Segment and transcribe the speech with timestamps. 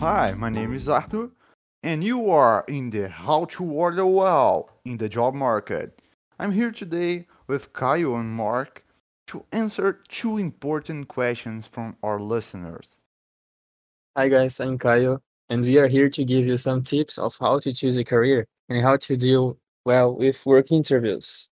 [0.00, 1.28] Hi, my name is Arthur,
[1.82, 6.00] and you are in the How to Order Well in the Job Market.
[6.38, 8.82] I'm here today with Caio and Mark
[9.26, 12.98] to answer two important questions from our listeners.
[14.16, 17.58] Hi guys, I'm Caio, and we are here to give you some tips of how
[17.58, 21.50] to choose a career and how to deal well with work interviews.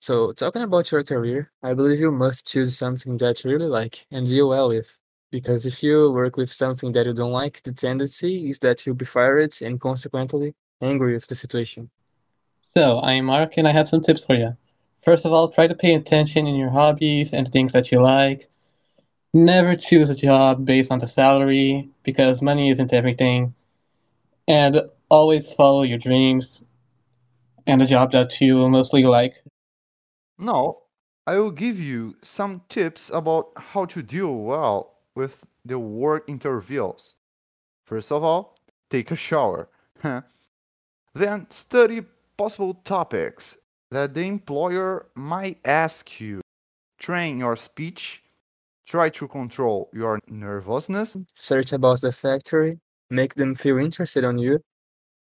[0.00, 4.06] So, talking about your career, I believe you must choose something that you really like
[4.12, 4.96] and deal well with.
[5.32, 8.94] Because if you work with something that you don't like, the tendency is that you'll
[8.94, 11.88] be fired and consequently angry with the situation.
[12.60, 14.54] So, I'm Mark, and I have some tips for you.
[15.02, 18.50] First of all, try to pay attention in your hobbies and things that you like.
[19.32, 23.54] Never choose a job based on the salary because money isn't everything.
[24.46, 26.62] And always follow your dreams
[27.66, 29.42] and a job that you mostly like.
[30.38, 30.76] Now,
[31.26, 37.14] I will give you some tips about how to deal well with the work interviews.
[37.84, 38.58] First of all,
[38.90, 39.68] take a shower.
[41.14, 42.02] then study
[42.36, 43.56] possible topics
[43.90, 46.40] that the employer might ask you.
[46.98, 48.22] Train your speech.
[48.86, 51.16] Try to control your nervousness.
[51.34, 54.60] Search about the factory, make them feel interested on you.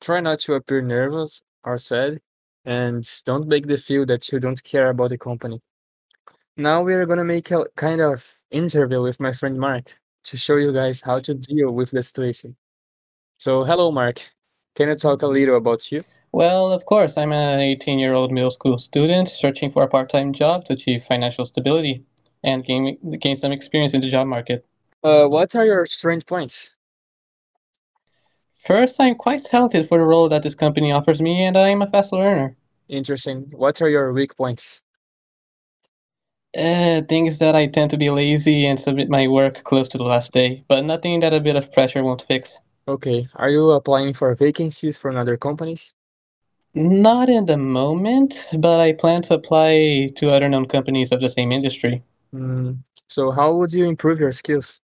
[0.00, 2.20] Try not to appear nervous or sad,
[2.64, 5.60] and don't make them feel that you don't care about the company.
[6.56, 10.54] Now we are gonna make a kind of interview with my friend Mark to show
[10.54, 12.54] you guys how to deal with the situation.
[13.38, 14.30] So, hello, Mark.
[14.76, 16.02] Can you talk a little about you?
[16.30, 20.08] Well, of course, I'm an 18 year old middle school student searching for a part
[20.08, 22.04] time job to achieve financial stability
[22.44, 24.64] and gain, gain some experience in the job market.
[25.02, 26.72] Uh, what are your strength points?
[28.64, 31.90] First, I'm quite talented for the role that this company offers me, and I'm a
[31.90, 32.56] fast learner.
[32.88, 33.50] Interesting.
[33.50, 34.83] What are your weak points?
[36.56, 40.04] Uh, things that I tend to be lazy and submit my work close to the
[40.04, 42.60] last day, but nothing that a bit of pressure won't fix.
[42.86, 43.26] Okay.
[43.34, 45.94] Are you applying for vacancies from other companies?
[46.74, 51.28] Not in the moment, but I plan to apply to other known companies of the
[51.28, 52.02] same industry.
[52.34, 52.78] Mm,
[53.08, 54.80] so, how would you improve your skills?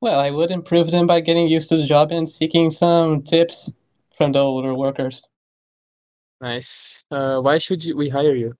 [0.00, 3.70] Well, I would improve them by getting used to the job and seeking some tips
[4.16, 5.26] from the older workers.
[6.40, 7.02] Nice.
[7.10, 8.54] Uh, why should we hire you?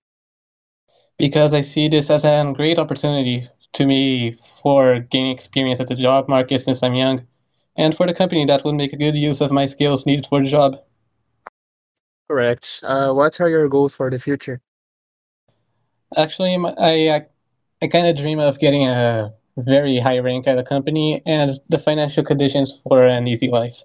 [1.18, 5.96] Because I see this as a great opportunity to me for gaining experience at the
[5.96, 7.26] job market since I'm young,
[7.76, 10.42] and for the company that would make a good use of my skills needed for
[10.42, 10.76] the job.
[12.28, 12.80] Correct.
[12.82, 14.60] Uh, what are your goals for the future?
[16.16, 17.26] Actually, I,
[17.82, 21.78] I kind of dream of getting a very high rank at a company and the
[21.78, 23.82] financial conditions for an easy life.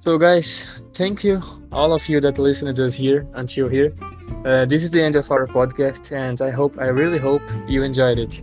[0.00, 3.92] So, guys, thank you, all of you that listened to us here until here.
[4.44, 7.82] Uh, this is the end of our podcast, and I hope, I really hope you
[7.82, 8.42] enjoyed it.